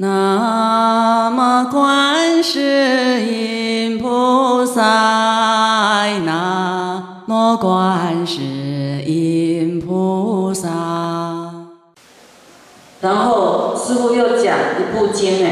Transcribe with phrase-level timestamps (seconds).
[0.00, 4.80] 南无观世音菩萨，
[6.24, 10.68] 南无观世音菩萨。
[13.00, 15.50] 然后师傅又讲一部经哎，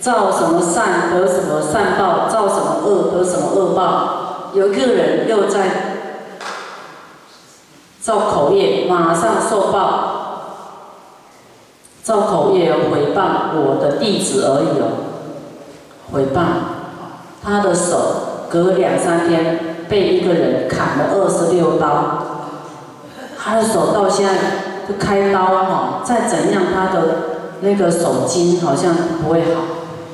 [0.00, 4.52] 造什么善得什么善报，造什么恶得什么恶报。
[4.54, 6.06] 有一个人又在
[8.00, 10.15] 造口业，马上受报。
[12.06, 14.86] 造口业毁谤我的弟子而已哦，
[16.12, 16.38] 毁谤，
[17.42, 22.22] 他的手隔两三天被一个人砍了二十六刀，
[23.36, 24.32] 他的手到现在
[24.86, 27.02] 就开刀哈，再怎样他的
[27.60, 29.62] 那个手筋好像不会好，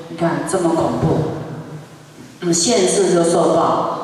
[0.09, 3.99] 你看这么恐怖，现世就受报，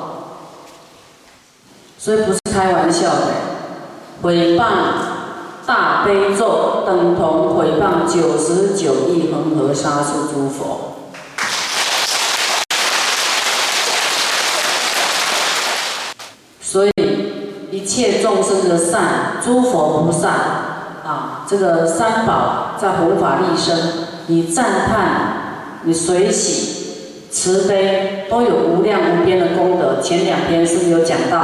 [1.96, 3.28] 所以不是开玩笑的，
[4.20, 5.07] 毁谤。
[5.68, 10.94] 大悲咒等同毁谤九十九亿恒河沙数诸佛，
[16.62, 16.90] 所以
[17.70, 20.28] 一切众生的善，诸佛菩萨
[21.04, 23.76] 啊，这个三宝在弘法利生，
[24.28, 30.00] 你赞叹，你随喜，慈悲，都有无量无边的功德。
[30.00, 31.38] 前两天是不是有讲到？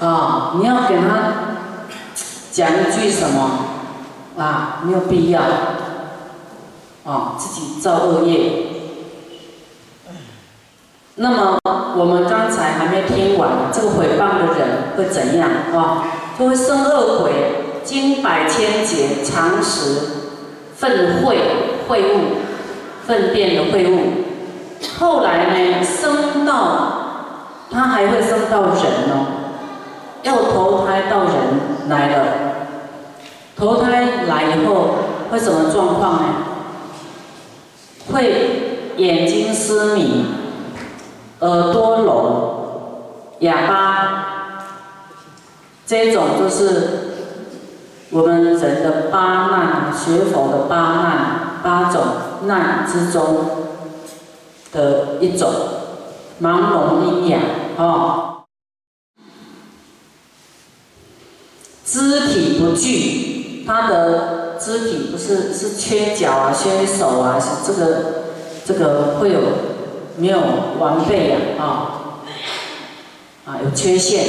[0.00, 1.44] 啊，你要给他。
[2.56, 3.50] 讲一句什么
[4.38, 4.80] 啊？
[4.82, 5.42] 没有必要
[7.04, 8.50] 啊，自己造恶业。
[11.16, 11.58] 那么
[11.98, 16.04] 我们刚才还没听完，这个毁谤的人会怎样啊？
[16.38, 17.32] 就会生恶鬼，
[17.84, 20.00] 经百千劫，常时
[20.74, 21.36] 粪秽
[21.90, 22.38] 秽物，
[23.06, 24.24] 粪便的秽物。
[24.98, 26.54] 后来呢，生到
[27.70, 29.35] 他还会生到人哦。
[30.26, 31.32] 要投胎到人
[31.88, 32.24] 来了，
[33.56, 34.88] 投胎来以后
[35.30, 36.22] 会什么状况呢？
[38.12, 40.26] 会眼睛失明，
[41.38, 44.24] 耳朵聋，哑巴，
[45.86, 46.88] 这种就是
[48.10, 52.02] 我们人的八难，学佛的八难，八种
[52.46, 53.22] 难之中
[54.72, 55.48] 的一种，
[56.42, 57.38] 盲聋喑哑，
[57.76, 58.25] 哦。
[61.86, 68.02] 肢体不具，他的肢体不是是缺脚啊、缺手啊，是这个
[68.64, 69.38] 这个会有
[70.18, 70.40] 没有
[70.80, 71.36] 完备呀？
[71.58, 72.18] 啊
[73.44, 74.24] 啊有缺陷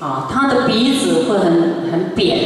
[0.00, 2.38] 啊，他的鼻子会很很扁，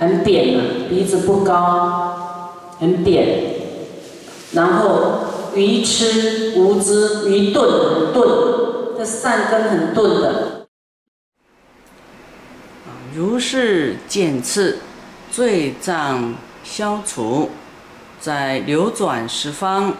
[0.00, 2.40] 很扁啊，鼻子不高，
[2.80, 3.24] 很扁，
[4.54, 4.90] 然后
[5.54, 8.28] 愚痴无知，愚钝钝，
[8.98, 10.53] 这善根很钝的。
[13.14, 14.80] 如是见次，
[15.30, 17.48] 罪障消除，
[18.20, 19.90] 在流转十方，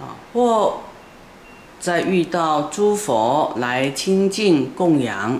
[0.00, 0.80] 啊，或
[1.78, 5.34] 在遇到诸佛来亲近供养，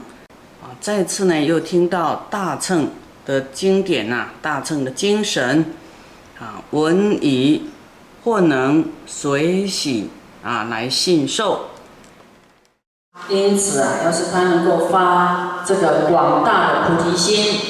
[0.62, 2.88] 啊，再次呢又听到大乘
[3.26, 5.74] 的经典呐，大乘的精神，
[6.38, 7.70] 啊，闻已
[8.22, 10.10] 或能随喜
[10.44, 11.70] 啊来信受。
[13.28, 17.60] 因此啊，要是他能够发这个广大的菩提心，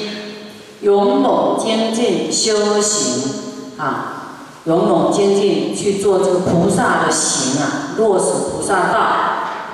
[0.79, 3.33] 勇猛精进修行
[3.77, 8.99] 啊，勇猛精进去做这个菩萨的行啊，落实菩萨道，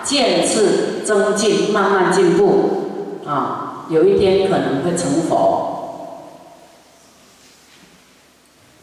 [0.03, 5.71] 渐次增进，慢慢进步啊，有一天可能会成佛。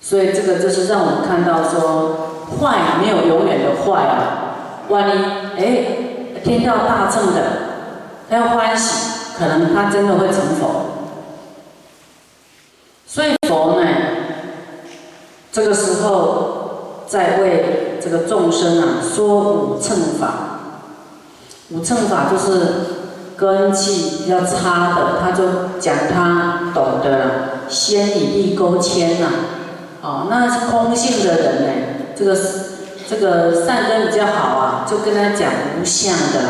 [0.01, 5.13] 所以这个就是让我们看到说，坏没有永远的坏啊，万一
[5.57, 5.99] 哎。
[6.45, 7.41] 听到大乘的，
[8.29, 10.87] 他要欢喜，可能他真的会成佛。
[13.07, 13.87] 所以佛呢，
[15.53, 20.49] 这个时候在为这个众生啊说五乘法。
[21.71, 29.29] 五乘法就是根气比较差的，他就讲他懂得先以力勾牵呐。
[30.03, 31.69] 哦，那是空性的人呢，
[32.17, 32.37] 这个。
[33.13, 36.49] 这个善根比较好啊，就跟他讲无相的啦。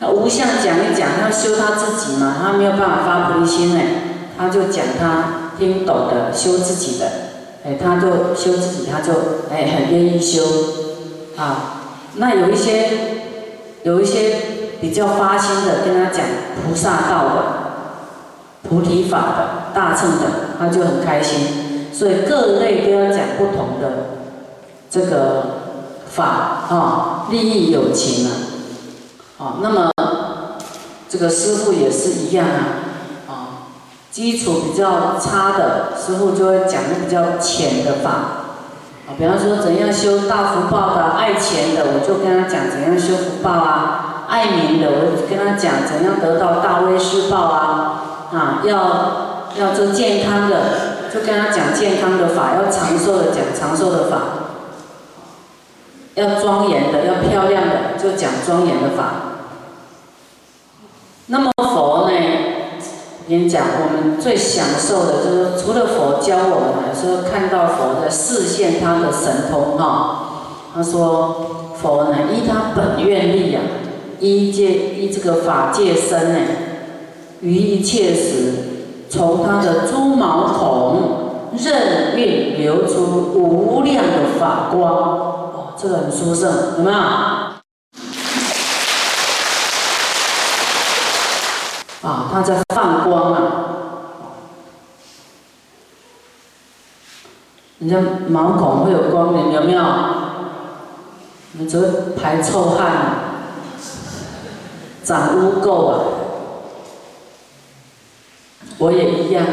[0.00, 3.84] 那无相讲一讲，他修他自己嘛，他没有办法发菩提心哎，
[4.36, 7.06] 他就讲他听懂的修自己的，
[7.64, 9.12] 哎，他就修自己，他就
[9.52, 10.42] 哎很愿意修
[11.36, 11.78] 啊。
[12.16, 12.88] 那有一些
[13.84, 14.34] 有一些
[14.80, 16.24] 比较发心的，跟他讲
[16.66, 20.26] 菩萨道的、菩提法的、大乘的，
[20.58, 21.90] 他就很开心。
[21.92, 24.11] 所以各类都要讲不同的。
[24.92, 25.44] 这个
[26.10, 26.24] 法
[26.68, 28.30] 啊，利益友情啊，
[29.38, 29.90] 啊，那么
[31.08, 32.60] 这个师傅也是一样啊，
[33.26, 33.32] 啊，
[34.10, 38.10] 基础比较差的，师傅就会讲的比较浅的法。
[38.10, 48.28] 啊，比方说怎样修大福报的，爱钱的，我就跟他讲怎样修福报啊；爱民的，我就跟他讲怎样得到大威施报啊。
[48.30, 54.41] 啊，要要做健康的，就跟他讲健康的法；要长寿的，讲长寿的法；
[56.14, 59.14] 要庄严的，要漂亮的，就讲庄严的法。
[61.26, 62.16] 那么佛呢？
[63.24, 70.18] 我跟你讲，我们最享受的就是除了佛教我们，说看到佛的视线，他的神通哈。
[70.74, 73.60] 他说佛呢，依他本愿力呀，
[74.18, 76.38] 依戒依这个法界身呢。
[77.40, 78.52] 于一切时，
[79.08, 83.02] 从他的珠毛孔任运流出
[83.34, 85.31] 无量的法光，
[85.76, 86.96] 这个很殊胜，有没有？
[92.02, 93.40] 啊，它在放光啊！
[97.78, 97.96] 人家
[98.28, 99.82] 毛孔会有光的，有没有？
[101.52, 102.92] 你只会排臭汗，
[105.04, 105.98] 长污垢啊！
[108.78, 109.44] 我也一样，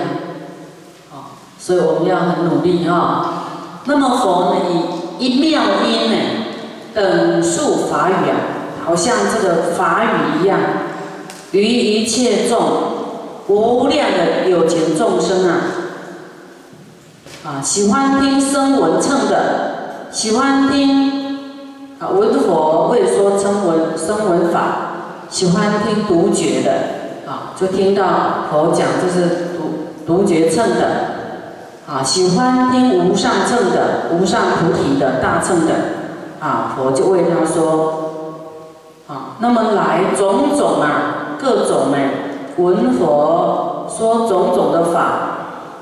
[1.12, 3.44] 啊，所以我们要很努力啊。
[3.86, 6.18] 那么佛呢，以一妙音呢，
[6.96, 8.36] 等数法语啊，
[8.84, 10.58] 好像这个法语一样，
[11.52, 12.58] 于一切众
[13.48, 15.62] 无量的有情众生啊，
[17.44, 21.38] 啊，喜欢听声闻称的，喜欢听
[22.00, 27.00] 啊闻佛会说称闻声闻法，喜欢听独觉的。
[27.30, 31.09] 啊，就听到佛讲，就是独独觉称的，
[31.90, 35.74] 啊，喜欢听无上乘的、无上菩提的大乘的，
[36.40, 38.14] 啊，佛就为他说，
[39.08, 41.98] 啊，那么来种种啊，各种呢，
[42.58, 45.02] 闻佛说种种的法，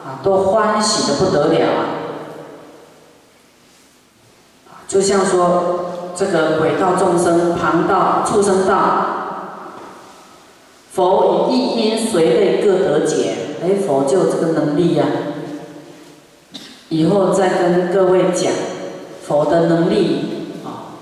[0.06, 1.68] 啊，都欢喜的不得了
[4.70, 9.08] 啊，就像说这个鬼道众生、旁道、畜生道。
[10.94, 15.04] 佛以一因随类各得解，哎，佛就有这个能力呀。
[16.90, 18.52] 以后再跟各位讲
[19.28, 20.96] 佛的能力啊，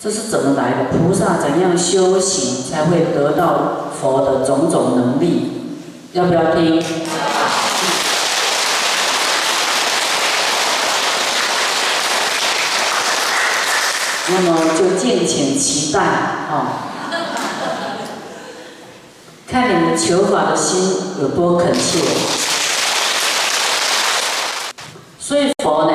[0.00, 0.84] 这是怎么来的？
[0.96, 5.52] 菩萨怎样修行才会得到佛的种种能力？
[6.12, 6.82] 要不要听？
[14.30, 16.84] 那么就敬请期待啊。
[19.50, 21.98] 看你们求法的心有多恳切，
[25.18, 25.92] 所以佛呢，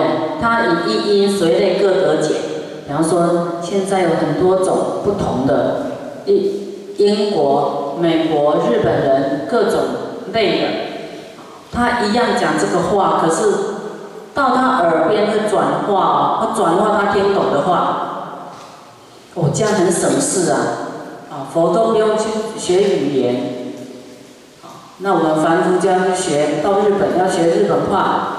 [0.88, 2.36] 以一因随类各得解。
[2.86, 5.86] 比方说，现在有很多种不同的
[6.26, 6.52] 英
[6.98, 9.80] 英国、美国、日本人各种
[10.34, 10.68] 类的，
[11.72, 13.54] 他一样讲这个话，可是
[14.34, 18.40] 到他耳边会转化，他转化他听懂的话，
[19.34, 20.60] 哦，这样很省事啊。
[21.32, 22.26] 啊，佛都不用去
[22.60, 23.36] 学语言，
[25.00, 28.33] 那我们凡夫家去学，到日本要学日本话，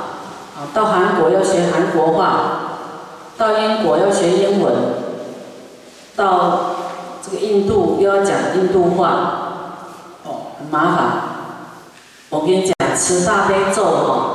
[0.73, 2.29] 到韩国要学韩国话，
[3.37, 4.73] 到英国要学英文，
[6.17, 6.61] 到
[7.23, 9.09] 这个印度又要讲印度话，
[10.25, 11.05] 哦，很麻烦。
[12.31, 14.27] 我跟你讲，持大悲咒哈，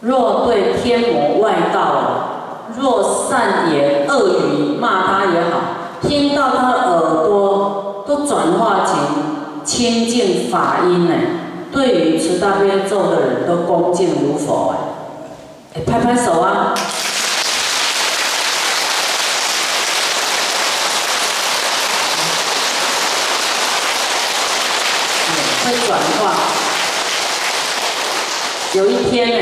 [0.00, 5.60] 若对天魔外道，若善言恶语骂他也好。
[6.02, 11.14] 听到他的耳朵都转化成清净法音呢，
[11.70, 14.76] 对于持大悲咒的人都恭敬如佛哎，
[15.80, 16.74] 拍拍手啊！
[25.64, 26.34] 会转化。
[28.74, 29.36] 有一天呢，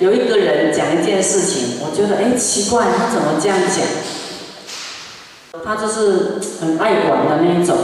[0.00, 3.84] 有一个人讲一件事情，我觉得哎奇怪，他怎么这样讲？
[5.64, 7.76] 他就是很爱管的那一种。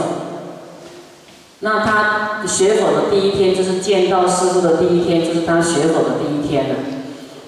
[1.59, 6.75] 那他学佛的第一天，就是见到师傅的第一天，就是他学佛的第一天了。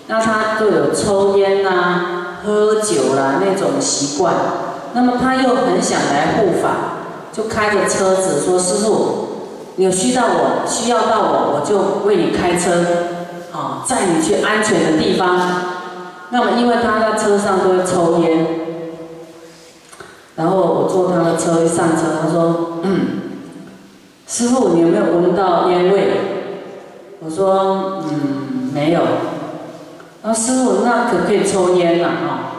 [0.07, 4.33] 那他就有抽烟呐、喝酒啦那种习惯。
[4.93, 6.69] 那么他又很想来护法，
[7.31, 9.27] 就开着车子说：“师傅，
[9.77, 12.83] 有需到我，需要到我，我就为你开车，
[13.51, 15.39] 啊，载你去安全的地方。”
[16.29, 18.47] 那么因为他在车上都会抽烟。
[20.35, 23.21] 然后我坐他的车一上车，他说：“嗯，
[24.27, 26.11] 师傅，你有没有闻到烟味？”
[27.23, 29.01] 我说：“嗯，没有。”
[30.23, 32.07] 那师傅，那可不可以抽烟呐？
[32.07, 32.55] 啊，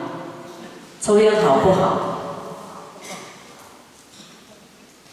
[1.00, 1.98] 抽烟好不好？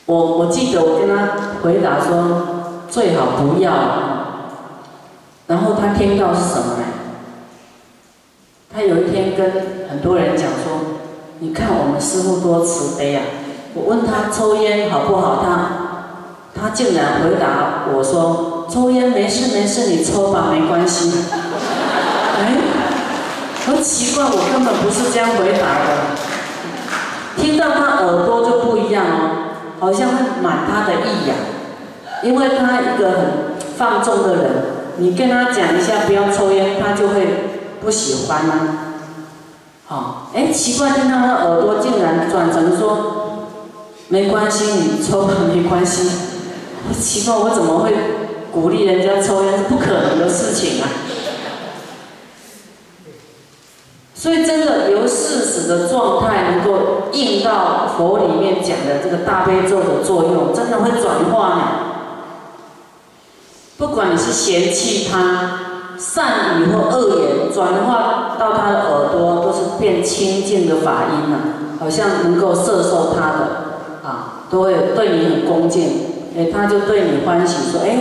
[0.05, 1.29] 我我记得我跟他
[1.63, 3.71] 回答说：“最好不要。”
[5.47, 6.83] 然后他听到是什么呢？
[8.73, 10.99] 他有一天跟很多人讲说
[11.39, 13.23] ：“你看我们师傅多慈悲啊！”
[13.73, 15.69] 我问他抽烟好不好，他
[16.53, 21.13] 他竟然回答我说：“抽烟没事没事，你抽吧，没关系。”
[22.41, 22.57] 哎，
[23.65, 26.17] 很奇怪，我根本不是这样回答的。
[27.37, 29.19] 听到他耳朵就不一样哦，
[29.79, 31.35] 好像会满他的意呀，
[32.23, 33.17] 因为他一个很
[33.77, 34.51] 放纵的人，
[34.97, 37.47] 你跟他讲一下不要抽烟，他就会。
[37.83, 38.55] 不喜欢吗？
[39.87, 43.47] 好，哎，奇怪，听到他耳朵竟然转成说，
[44.09, 46.11] 没关系，你抽，没关系。
[47.01, 47.91] 奇怪，我怎么会
[48.51, 49.57] 鼓励人家抽烟？
[49.57, 50.87] 是不可能的事情啊。
[54.21, 61.61] 所以，真的由事实的状态能够应到佛里面讲的这个大悲咒的作用，真的会转化呢。
[63.79, 65.69] 不管你是嫌弃他。
[65.97, 71.37] 善语或恶言转化到他的耳朵，都是变清净的法音了，
[71.79, 73.39] 好像能够摄受他的，
[74.03, 75.89] 啊，都会对你很恭敬，
[76.35, 77.95] 哎，他就对你欢喜，说，哎，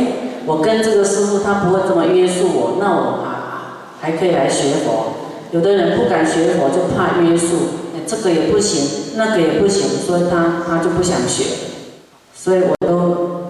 [0.47, 5.20] 我跟这个师傅他不会这么约束我，那我啊还可以来学佛。
[5.53, 7.57] 有的人不敢学佛，就怕约束，
[7.95, 11.45] 哎，这个也不行，那个也不行，所以他他就不想学，
[12.35, 13.41] 所以我都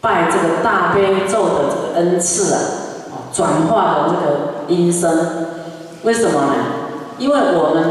[0.00, 2.60] 拜这个大悲咒的这个恩赐啊。
[3.32, 5.08] 转化了这个音声，
[6.02, 6.54] 为什么呢？
[7.16, 7.84] 因为我们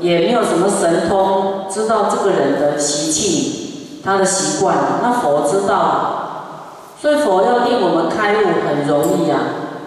[0.00, 4.76] 也没有什么神通，知道这个人的习气，他的习惯。
[5.00, 9.38] 那佛知道，所以佛要令我们开悟很容易啊。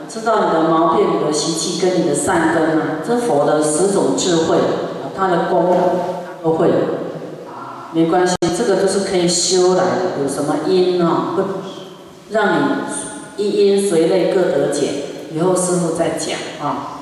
[0.07, 4.57] 知道你的毛病、你的习气跟你的善根啊，这佛的十种智慧，
[5.15, 5.75] 他的功
[6.43, 6.69] 都会。
[7.93, 10.21] 没关系，这个都是可以修来的。
[10.23, 11.43] 有什么因啊，会
[12.29, 12.59] 让你。
[13.35, 14.89] 一因随类各得解，
[15.33, 17.01] 以后师傅再讲啊。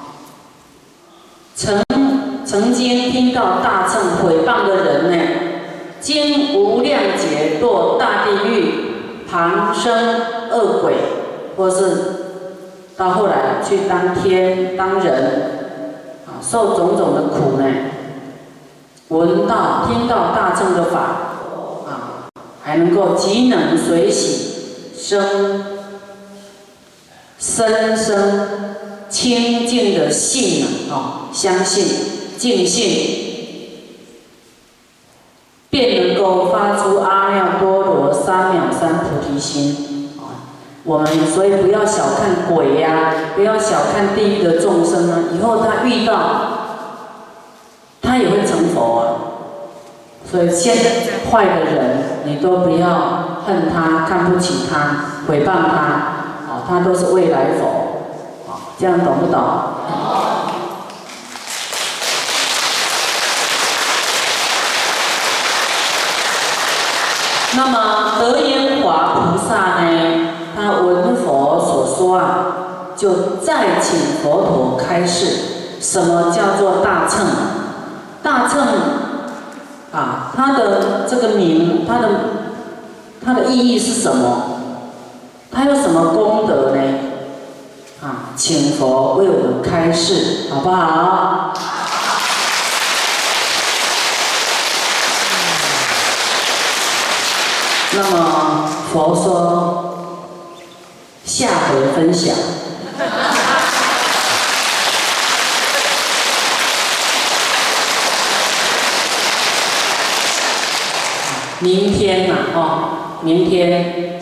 [1.54, 1.84] 曾
[2.46, 5.18] 曾经听到大乘毁谤的人呢，
[6.00, 8.74] 经无量劫堕大地狱，
[9.30, 10.94] 旁生恶鬼，
[11.58, 12.21] 或是
[13.02, 15.16] 到后来去当天当人，
[16.28, 17.66] 啊，受种种的苦呢。
[19.08, 21.00] 闻到听到大乘的法，
[21.88, 22.30] 啊，
[22.62, 25.82] 还能够即能随喜生。
[27.40, 28.48] 生生
[29.10, 31.84] 清净的信啊，相信
[32.38, 33.80] 尽信，
[35.72, 39.81] 便能够发出阿耨多罗三藐三菩提心。
[40.84, 45.20] 我们所以不要小看鬼呀，不要小看地狱的众生啊。
[45.34, 46.14] 以后他遇到，
[48.02, 49.04] 他也会成佛啊。
[50.30, 56.08] 所以现在坏的人，你都不要恨他、看不起他、诽谤他。
[56.70, 59.42] 他都是未来佛，啊，这样懂不懂？
[67.58, 70.31] 那么德言华菩萨呢？
[72.14, 72.46] 啊，
[72.96, 77.26] 就再请佛陀开示，什么叫做大乘？
[78.24, 78.62] 大乘
[79.92, 82.10] 啊，它的这个名，它的
[83.24, 84.60] 它的意义是什么？
[85.54, 86.82] 他有什么功德呢？
[88.02, 91.54] 啊，请佛为我们开示，好不好？
[97.94, 99.91] 那么佛说，
[101.32, 102.36] 下回分享。
[111.60, 112.90] 明天嘛，哦，
[113.22, 114.20] 明天。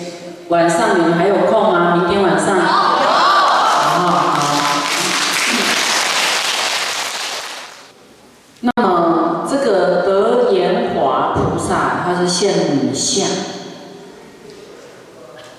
[0.50, 1.96] 晚上你们还有空吗？
[1.96, 2.89] 明天晚上。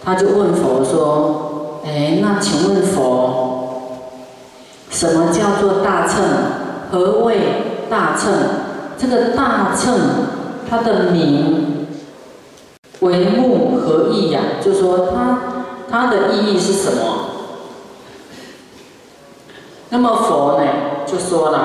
[0.03, 4.01] 他就问佛说：“哎，那请问佛，
[4.91, 6.17] 什么叫做大乘？
[6.91, 8.33] 何谓大乘？
[8.99, 9.95] 这个大乘
[10.69, 11.87] 它的名？”
[13.01, 14.41] 为目何意呀？
[14.63, 15.39] 就说它
[15.91, 17.03] 它的意义是什么？
[19.89, 20.67] 那么佛呢
[21.07, 21.59] 就说了：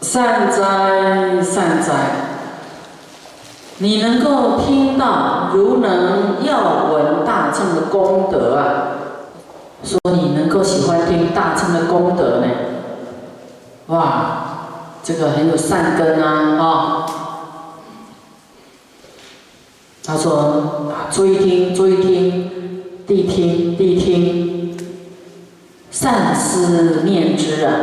[0.00, 1.92] 善哉善哉，
[3.82, 8.62] 你能够听到如能要闻大乘的功德啊！
[9.82, 12.46] 说你能够喜欢听大乘的功德呢？
[13.88, 14.44] 哇，
[15.02, 16.58] 这个很有善根啊！
[16.60, 17.06] 啊。
[20.06, 20.36] 他说
[20.88, 24.76] 啊：“注意听，注意听，谛听，谛听，
[25.90, 27.74] 善思念之啊，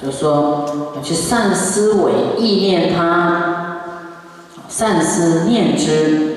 [0.00, 3.65] 就是说要去善思维意念它，
[4.76, 6.34] 善思念之。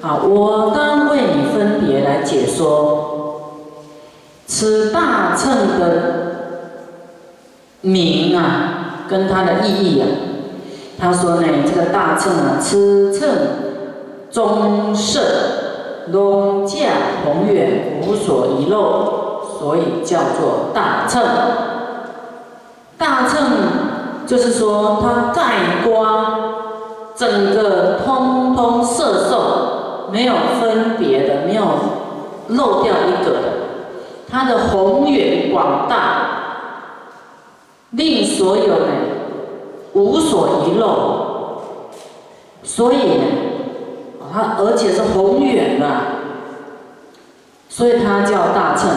[0.00, 3.58] 啊，我当为你分别来解说，
[4.46, 5.88] 此大乘的
[7.82, 10.08] 名啊，跟它的意义啊。
[10.98, 13.28] 他说呢，这个大乘啊，此乘
[14.30, 15.22] 中圣，
[16.10, 16.78] 龙驾
[17.22, 21.22] 宏远，无所遗漏，所以叫做大乘。
[22.96, 23.38] 大乘
[24.26, 26.61] 就是说，它盖光
[27.14, 29.70] 整个通通摄受。
[30.10, 31.64] 没有分别的，没有
[32.48, 33.38] 漏掉一个的，
[34.30, 36.26] 它的宏远广大，
[37.92, 38.86] 令所有呢
[39.94, 41.62] 无所遗漏，
[42.62, 43.24] 所以呢，
[44.30, 45.86] 它而且是宏远的，
[47.70, 48.90] 所以它叫大乘。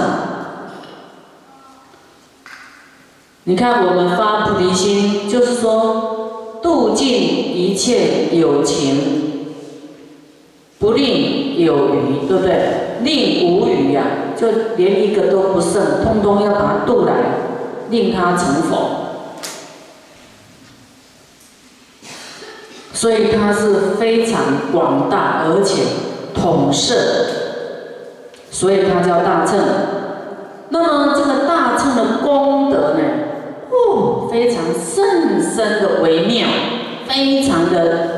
[3.45, 6.14] 你看我们发菩提心，就是说
[6.65, 9.13] 度尽一切有情。
[10.79, 12.97] 不令有余，对不对？
[13.01, 14.03] 令无余呀，
[14.35, 17.13] 就连一个都不剩，通通要把它渡来，
[17.91, 18.89] 令他成佛。
[22.93, 25.83] 所以它是非常广大而且
[26.33, 26.95] 统摄，
[28.49, 29.59] 所以它叫大乘。
[30.69, 33.01] 那么这个大乘的功德呢？
[34.29, 36.47] 非常甚深的微妙，
[37.07, 38.09] 非常的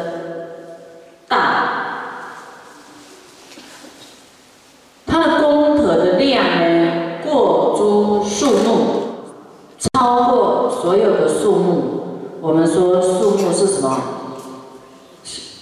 [1.28, 1.74] 大。
[5.06, 6.92] 它的功德的量呢，
[7.26, 8.76] 过诸树木
[9.80, 11.74] 超过所有的树木，
[12.42, 14.02] 我们说树木是什么？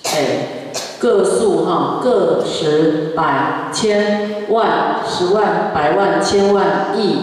[0.03, 7.17] 哎，个数哈，个十百千万十万百万千万亿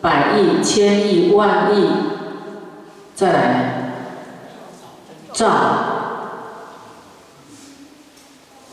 [0.00, 1.86] 百亿千亿万亿，
[3.20, 3.58] 再来呢？
[5.34, 5.46] 兆，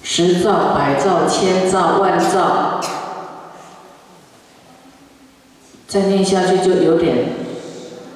[0.02, 2.80] 十兆百兆千兆万兆。
[5.86, 7.34] 再念下去就有点，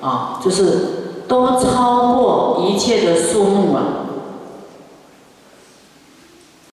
[0.02, 4.01] 啊，就是都超过一切的数目啊。